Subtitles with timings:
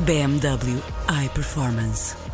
[0.00, 2.25] BMW iPerformance.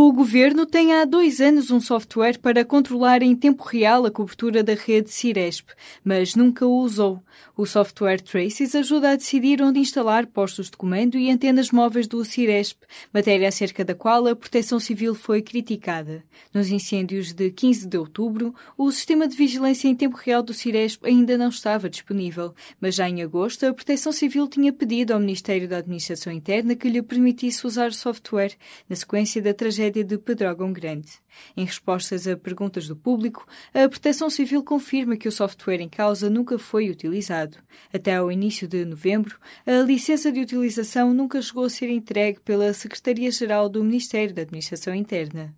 [0.00, 4.62] O governo tem há dois anos um software para controlar em tempo real a cobertura
[4.62, 5.70] da rede Ciresp,
[6.04, 7.20] mas nunca o usou.
[7.56, 12.24] O software Traces ajuda a decidir onde instalar postos de comando e antenas móveis do
[12.24, 16.22] Ciresp, matéria acerca da qual a Proteção Civil foi criticada.
[16.54, 21.04] Nos incêndios de 15 de outubro, o sistema de vigilância em tempo real do Ciresp
[21.04, 25.66] ainda não estava disponível, mas já em agosto a Proteção Civil tinha pedido ao Ministério
[25.66, 28.52] da Administração Interna que lhe permitisse usar o software,
[28.88, 31.08] na sequência da tragédia tragédia de Pedrógão Grande.
[31.56, 36.28] Em respostas a perguntas do público, a Proteção Civil confirma que o software em causa
[36.28, 37.58] nunca foi utilizado.
[37.92, 42.72] Até ao início de novembro, a licença de utilização nunca chegou a ser entregue pela
[42.72, 45.54] Secretaria-Geral do Ministério da Administração Interna.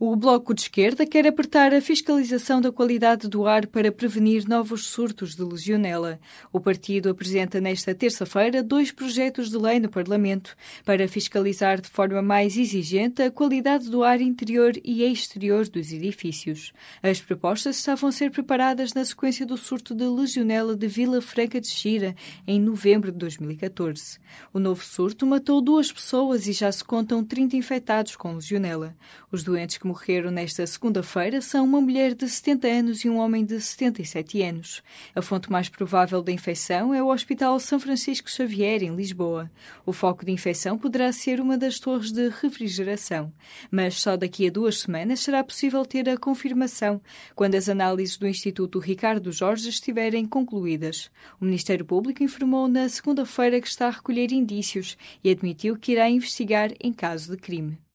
[0.00, 4.86] O Bloco de Esquerda quer apertar a fiscalização da qualidade do ar para prevenir novos
[4.86, 6.20] surtos de legionela.
[6.52, 10.54] O partido apresenta nesta terça-feira dois projetos de lei no Parlamento
[10.84, 16.72] para fiscalizar de forma mais exigente a qualidade do ar interior e exterior dos edifícios.
[17.02, 21.60] As propostas estavam a ser preparadas na sequência do surto de legionela de Vila Franca
[21.60, 22.14] de Xira,
[22.46, 24.20] em novembro de 2014.
[24.54, 28.94] O novo surto matou duas pessoas e já se contam 30 infectados com legionela.
[29.32, 33.42] Os doentes que morreram nesta segunda-feira são uma mulher de 70 anos e um homem
[33.42, 34.82] de 77 anos.
[35.14, 39.50] A fonte mais provável da infecção é o Hospital São Francisco Xavier, em Lisboa.
[39.86, 43.32] O foco de infecção poderá ser uma das torres de refrigeração,
[43.70, 47.00] mas só daqui a duas semanas será possível ter a confirmação,
[47.34, 51.10] quando as análises do Instituto Ricardo Jorge estiverem concluídas.
[51.40, 56.10] O Ministério Público informou na segunda-feira que está a recolher indícios e admitiu que irá
[56.10, 57.87] investigar em caso de crime.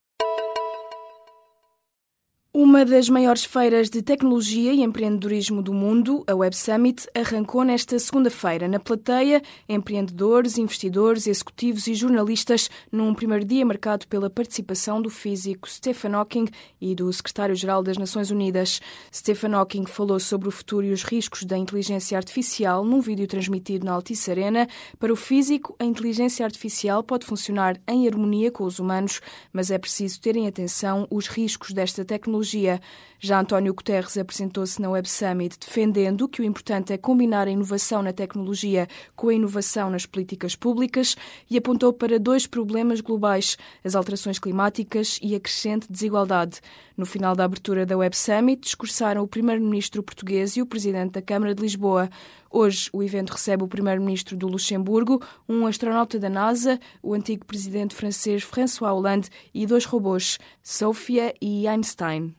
[2.55, 7.97] Uma das maiores feiras de tecnologia e empreendedorismo do mundo, a Web Summit, arrancou nesta
[7.97, 8.67] segunda-feira.
[8.67, 15.67] Na plateia, empreendedores, investidores, executivos e jornalistas, num primeiro dia marcado pela participação do físico
[15.67, 16.45] Stephen Hawking
[16.79, 18.79] e do secretário-geral das Nações Unidas.
[19.11, 23.83] Stephen Hawking falou sobre o futuro e os riscos da inteligência artificial num vídeo transmitido
[23.83, 24.67] na Altice Arena.
[24.99, 29.21] Para o físico, a inteligência artificial pode funcionar em harmonia com os humanos,
[29.51, 32.79] mas é preciso ter em atenção os riscos desta tecnologia tecnologia.
[33.19, 38.03] Já António Guterres apresentou-se na Web Summit defendendo que o importante é combinar a inovação
[38.03, 41.15] na tecnologia com a inovação nas políticas públicas
[41.49, 46.59] e apontou para dois problemas globais: as alterações climáticas e a crescente desigualdade.
[46.97, 51.21] No final da abertura da Web Summit, discursaram o primeiro-ministro português e o presidente da
[51.21, 52.09] Câmara de Lisboa.
[52.55, 55.19] Hoje, o evento recebe o primeiro-ministro do Luxemburgo,
[55.49, 61.67] um astronauta da NASA, o antigo presidente francês François Hollande e dois robôs, Sophia e
[61.67, 62.35] Einstein.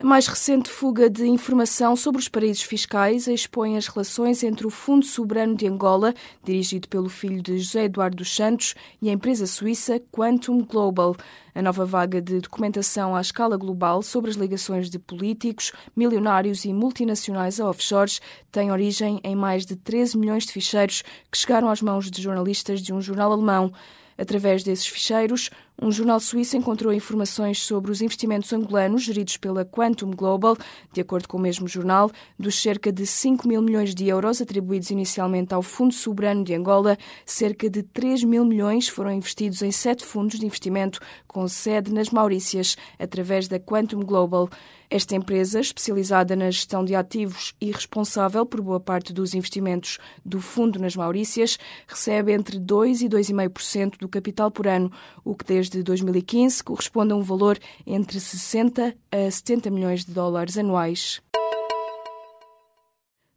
[0.00, 4.70] A mais recente fuga de informação sobre os paraísos fiscais expõe as relações entre o
[4.70, 6.14] Fundo Soberano de Angola,
[6.44, 11.16] dirigido pelo filho de José Eduardo dos Santos, e a empresa suíça Quantum Global.
[11.52, 16.72] A nova vaga de documentação à escala global sobre as ligações de políticos, milionários e
[16.72, 18.20] multinacionais a offshores
[18.52, 22.80] tem origem em mais de 13 milhões de ficheiros que chegaram às mãos de jornalistas
[22.80, 23.72] de um jornal alemão.
[24.16, 30.10] Através desses ficheiros, um jornal suíço encontrou informações sobre os investimentos angolanos geridos pela Quantum
[30.10, 30.56] Global.
[30.92, 34.90] De acordo com o mesmo jornal, dos cerca de 5 mil milhões de euros atribuídos
[34.90, 40.04] inicialmente ao Fundo Soberano de Angola, cerca de 3 mil milhões foram investidos em sete
[40.04, 44.48] fundos de investimento com sede nas Maurícias, através da Quantum Global.
[44.90, 50.40] Esta empresa, especializada na gestão de ativos e responsável por boa parte dos investimentos do
[50.40, 54.90] fundo nas Maurícias, recebe entre 2 e 2,5% do capital por ano,
[55.22, 60.12] o que desde desde 2015 corresponde a um valor entre 60 a 70 milhões de
[60.12, 61.20] dólares anuais.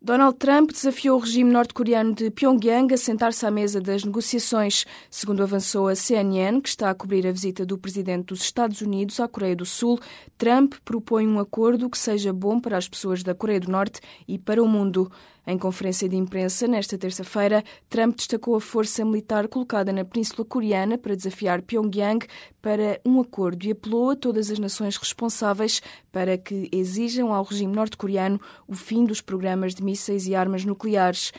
[0.03, 5.43] Donald Trump desafiou o regime norte-coreano de Pyongyang a sentar-se à mesa das negociações, segundo
[5.43, 9.27] avançou a CNN, que está a cobrir a visita do presidente dos Estados Unidos à
[9.27, 9.99] Coreia do Sul.
[10.39, 14.39] Trump propõe um acordo que seja bom para as pessoas da Coreia do Norte e
[14.39, 15.11] para o mundo.
[15.45, 20.99] Em conferência de imprensa, nesta terça-feira, Trump destacou a força militar colocada na Península Coreana
[20.99, 22.27] para desafiar Pyongyang
[22.61, 27.73] para um acordo e apelou a todas as nações responsáveis para que exijam ao regime
[27.73, 31.31] norte-coreano o fim dos programas de mísseis e armas nucleares.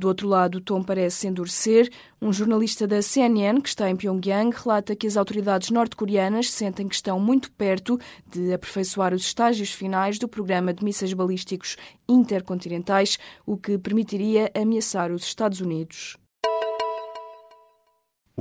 [0.00, 1.90] Do outro lado, o tom parece endurecer.
[2.22, 6.94] Um jornalista da CNN, que está em Pyongyang, relata que as autoridades norte-coreanas sentem que
[6.94, 11.76] estão muito perto de aperfeiçoar os estágios finais do programa de mísseis balísticos
[12.08, 16.16] intercontinentais, o que permitiria ameaçar os Estados Unidos.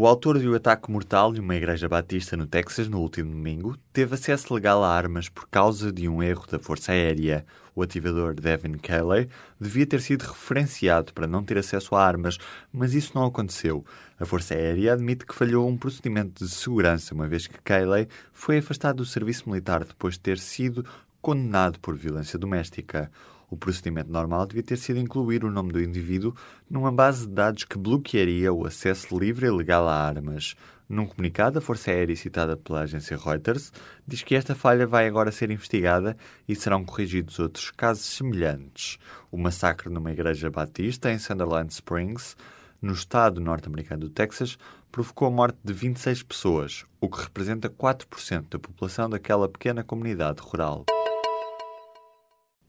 [0.01, 4.15] O autor um ataque mortal de uma igreja batista no Texas no último domingo teve
[4.15, 7.45] acesso legal a armas por causa de um erro da Força Aérea.
[7.75, 9.27] O ativador Devin Kelly
[9.59, 12.37] devia ter sido referenciado para não ter acesso a armas,
[12.71, 13.83] mas isso não aconteceu.
[14.17, 18.59] A Força Aérea admite que falhou um procedimento de segurança, uma vez que Kelly foi
[18.59, 20.85] afastado do serviço militar depois de ter sido
[21.21, 23.11] condenado por violência doméstica.
[23.49, 26.35] O procedimento normal devia ter sido incluir o nome do indivíduo
[26.69, 30.55] numa base de dados que bloquearia o acesso livre e legal a armas.
[30.87, 33.71] Num comunicado, a Força Aérea, citada pela agência Reuters,
[34.07, 36.17] diz que esta falha vai agora ser investigada
[36.47, 38.97] e serão corrigidos outros casos semelhantes.
[39.31, 42.35] O massacre numa igreja batista em Sunderland Springs,
[42.81, 44.57] no estado norte-americano do Texas,
[44.91, 50.41] provocou a morte de 26 pessoas, o que representa 4% da população daquela pequena comunidade
[50.41, 50.85] rural.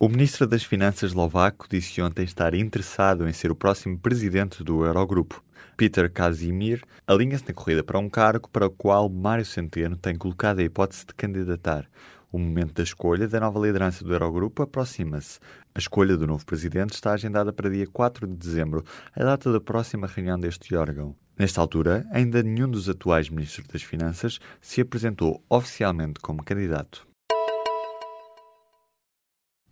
[0.02, 4.82] O ministro das Finanças eslovaco disse ontem estar interessado em ser o próximo presidente do
[4.82, 5.44] Eurogrupo.
[5.76, 10.60] Peter Casimir alinha-se na corrida para um cargo para o qual Mário Centeno tem colocado
[10.60, 11.86] a hipótese de candidatar.
[12.32, 15.38] O momento da escolha da nova liderança do Eurogrupo aproxima-se.
[15.74, 18.82] A escolha do novo presidente está agendada para dia 4 de dezembro,
[19.14, 21.14] a data da próxima reunião deste órgão.
[21.38, 27.09] Nesta altura, ainda nenhum dos atuais ministros das Finanças se apresentou oficialmente como candidato.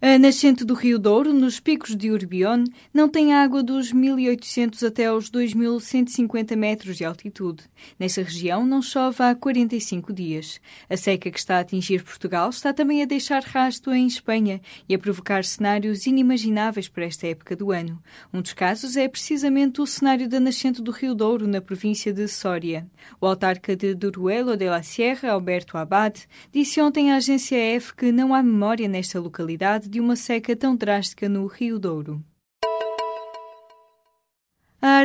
[0.00, 2.62] A nascente do Rio Douro, nos picos de Urbión,
[2.94, 7.64] não tem água dos 1.800 até aos 2.150 metros de altitude.
[7.98, 10.60] Nessa região não chove há 45 dias.
[10.88, 14.94] A seca que está a atingir Portugal está também a deixar rasto em Espanha e
[14.94, 18.00] a provocar cenários inimagináveis para esta época do ano.
[18.32, 22.28] Um dos casos é precisamente o cenário da nascente do Rio Douro, na província de
[22.28, 22.86] Soria.
[23.20, 26.20] O autarca de Duruelo de la Sierra, Alberto Abad,
[26.52, 30.76] disse ontem à agência EF que não há memória nesta localidade de uma seca tão
[30.76, 32.22] drástica no Rio Douro.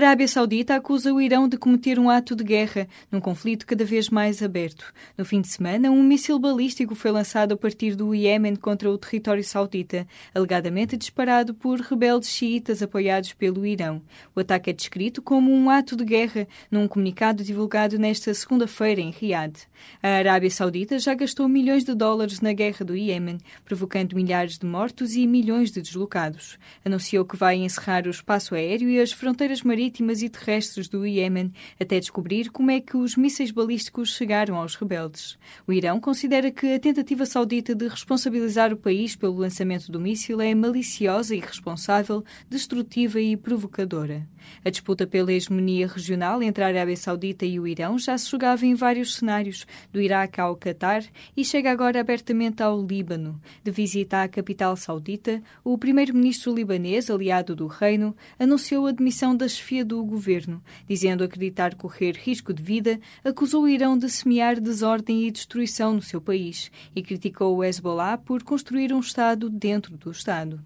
[0.04, 4.10] Arábia Saudita acusa o Irão de cometer um ato de guerra num conflito cada vez
[4.10, 4.94] mais aberto.
[5.18, 8.98] No fim de semana, um míssil balístico foi lançado a partir do Iêmen contra o
[8.98, 10.06] território saudita,
[10.36, 14.02] alegadamente disparado por rebeldes xiitas apoiados pelo Irão.
[14.36, 19.10] O ataque é descrito como um ato de guerra num comunicado divulgado nesta segunda-feira em
[19.10, 19.54] Riad.
[20.02, 24.66] A Arábia Saudita já gastou milhões de dólares na guerra do Iêmen, provocando milhares de
[24.66, 26.60] mortos e milhões de deslocados.
[26.84, 31.52] Anunciou que vai encerrar o espaço aéreo e as fronteiras marítimas e terrestres do Iêmen
[31.80, 35.38] até descobrir como é que os mísseis balísticos chegaram aos rebeldes.
[35.68, 40.42] O Irão considera que a tentativa saudita de responsabilizar o país pelo lançamento do míssil
[40.42, 44.28] é maliciosa, irresponsável, destrutiva e provocadora.
[44.64, 48.66] A disputa pela hegemonia regional entre a Arábia Saudita e o Irão já se jogava
[48.66, 51.04] em vários cenários, do Iraque ao Catar,
[51.36, 53.40] e chega agora abertamente ao Líbano.
[53.64, 59.58] De visita à capital saudita, o primeiro-ministro libanês, aliado do reino, anunciou a demissão das
[59.74, 65.26] chefia do governo, dizendo acreditar correr risco de vida, acusou o Irão de semear desordem
[65.26, 70.12] e destruição no seu país e criticou o Hezbollah por construir um Estado dentro do
[70.12, 70.64] Estado.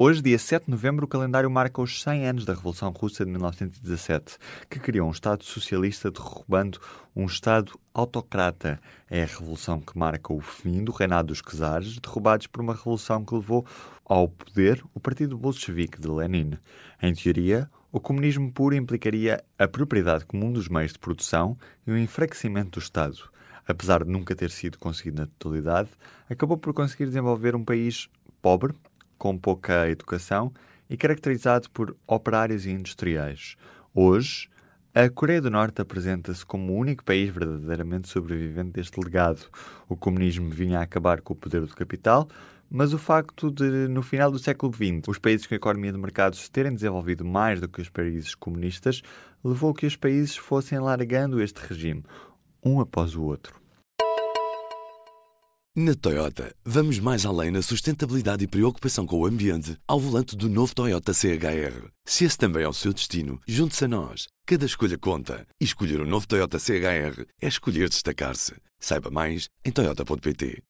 [0.00, 3.32] Hoje, dia 7 de novembro, o calendário marca os 100 anos da Revolução Russa de
[3.32, 4.38] 1917,
[4.70, 6.78] que criou um Estado socialista derrubando
[7.16, 8.80] um Estado autocrata.
[9.10, 13.24] É a revolução que marca o fim do reinado dos czares, derrubados por uma revolução
[13.24, 13.66] que levou
[14.08, 16.54] ao poder o Partido Bolchevique de Lenin.
[17.00, 21.98] Em teoria, o comunismo puro implicaria a propriedade comum dos meios de produção e o
[21.98, 23.18] enfraquecimento do Estado.
[23.66, 25.90] Apesar de nunca ter sido conseguido na totalidade,
[26.28, 28.08] acabou por conseguir desenvolver um país
[28.40, 28.72] pobre,
[29.18, 30.52] com pouca educação
[30.88, 33.56] e caracterizado por operários e industriais.
[33.94, 34.48] Hoje,
[34.94, 39.46] a Coreia do Norte apresenta-se como o único país verdadeiramente sobrevivente deste legado.
[39.88, 42.28] O comunismo vinha a acabar com o poder do capital,
[42.70, 46.48] mas o facto de, no final do século XX, os países com economia de mercados
[46.48, 49.02] terem desenvolvido mais do que os países comunistas,
[49.42, 52.04] levou que os países fossem largando este regime,
[52.62, 53.58] um após o outro.
[55.76, 60.48] Na Toyota, vamos mais além na sustentabilidade e preocupação com o ambiente ao volante do
[60.48, 61.88] novo Toyota CHR.
[62.04, 64.26] Se esse também é o seu destino, junte-se a nós.
[64.44, 65.46] Cada escolha conta.
[65.60, 68.54] E escolher o um novo Toyota CHR é escolher destacar-se.
[68.80, 70.64] Saiba mais em Toyota.pt.